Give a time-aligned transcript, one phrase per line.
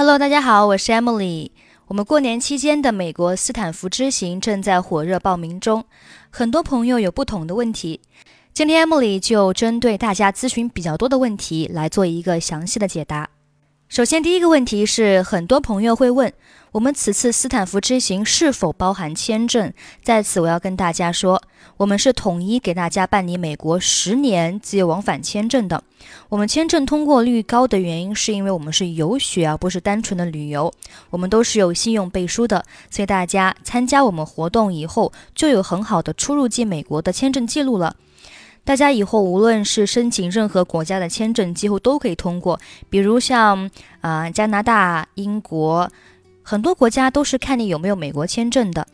[0.00, 1.50] Hello，大家好，我是 Emily。
[1.88, 5.84] 我们过年期间的美国斯坦福之行正在火热报名中，
[6.30, 8.00] 很多朋友有不同的问题。
[8.54, 13.28] 今天 Emily 就针对大家咨询比较多的问题来做一个详细的解答。
[13.90, 16.32] 首先，第一个问题是，很多朋友会问，
[16.72, 19.72] 我们此次斯坦福之行是否包含签证？
[20.04, 21.42] 在此，我要跟大家说，
[21.78, 25.82] 我们是统一给大家办理美国十年自由往返签证的。
[26.28, 30.72] 我们签证通过率高的原因，是因为我们是游学，而不是单纯的旅游。
[31.10, 37.96] 我们都是有信用背书的，所以大家参加我们活动以后，就有很好的出入境美国的签证记录了。
[38.62, 42.60] 大家以后无论是申请任何国家的签证，几乎都可以通过。
[42.88, 43.68] 比如像
[44.02, 45.90] 啊加拿大、英国，
[46.50, 48.84] 很多国家都是看你有没有美国签证的。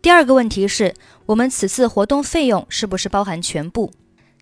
[0.00, 0.94] 第二个问题是
[1.26, 3.92] 我们此次活动费用是不是包含全部？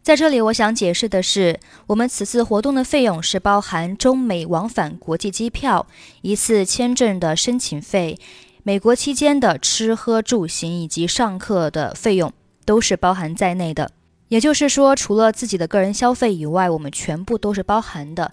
[0.02, 5.88] 在这里我想解释的是，我们此次活动的费用是包含中美往返国际机票、
[6.22, 8.16] 一次签证的申请费、
[8.62, 12.32] 美国期间的吃喝住行以及上课的费用，
[12.64, 13.90] 都是包含在内的。
[14.28, 18.30] 也就是说，除了自己的个人消费以外，我们全部都是包含的。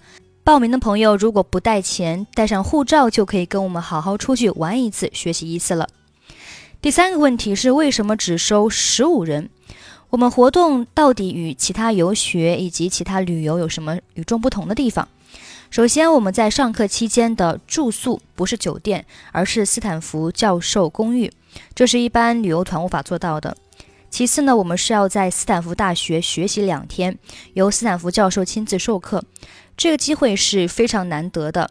[0.48, 5.90] 报名的朋友如果不带钱，带上护照就可以跟我们好好出去玩一次、学习一次了。
[6.82, 9.50] 第三个问题是，为什么只收十五人？
[10.10, 15.10] 我们活动到底与其他游学以及其他旅游有什么与众不同的地方？
[15.70, 21.30] 首先，我们在上课期间的住宿不是酒店，而是斯坦福教授公寓，
[21.76, 23.58] 这是一般旅游团无法做到的。
[24.10, 27.20] 其次呢，我们是要在斯坦福大学学习两天，
[27.54, 29.22] 由斯坦福教授亲自授课，
[29.78, 31.70] 这个机会是非常难得的。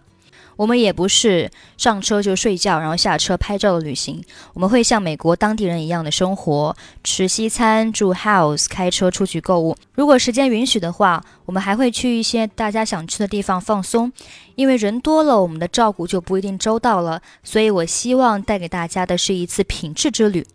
[0.56, 9.76] 我们也不是上车就睡觉，然后下车拍照的旅行，我们会像美国当地人一样的生活，吃西餐，住 house，开车出去购物。
[9.92, 14.10] 如果时间允许的话，我们还会去一些大家想去的地方放松。
[14.54, 20.46] 因为人多了，我们的照顾就不一定周到了，所以我希望带给大家的是一次品质之旅。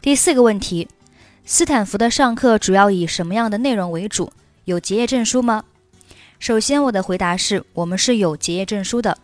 [0.00, 0.88] 第四个问题。
[1.44, 4.32] 斯坦福的上课主要以什么样的内容为主？
[4.64, 5.64] 有结业证书吗？
[6.40, 9.18] 首先，我的回答是我们是有结业证书的。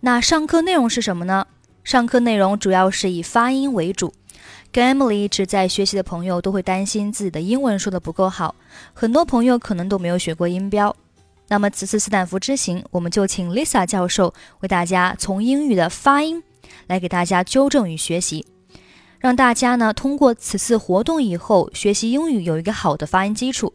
[0.00, 1.46] 那上课内容是什么呢？
[1.84, 4.10] 上课内容主要是以发音为主。
[4.72, 8.54] 跟 Emily 一直在学习的朋友都会担心自己的英文说的不够好，
[8.94, 10.96] 很多朋友可能都没有学过音标。
[11.48, 16.42] 那么此次斯坦福之行，我们就请 Lisa 教授为大家从英语的发音
[16.86, 18.46] 来给大家纠正与学习。
[19.18, 23.70] 让大家呢通过此次活动以后学习英语有一个好的发音基础。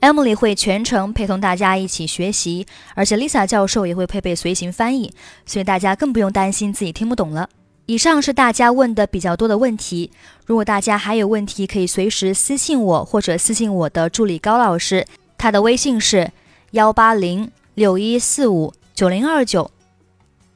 [0.00, 5.12] Emily 会全程陪同大家一起学习，而且 Lisa 教授也会配备随行翻译，
[5.44, 7.48] 所以大家更不用担心自己听不懂了。
[7.86, 10.12] 以上是大家问的比较多的问题，
[10.46, 15.04] 如果大家还有问题，可以随时私信我或者私信我的助理高老师，
[15.36, 16.30] 他的微信是
[16.72, 19.70] 幺八零六一四五九零二九，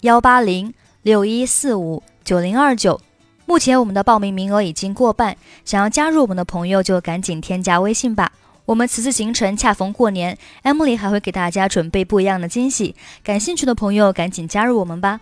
[0.03, 0.73] 幺八零
[1.03, 3.01] 六一四五九零二九。
[3.45, 8.31] 目前我们的报名名额已经过半，想要加入我们的朋友就赶紧添加微信吧。
[8.65, 15.21] 我们此次行程恰逢过年，Emily 还会给大家准备不一样的惊喜，感兴趣的朋友赶紧加入我们吧。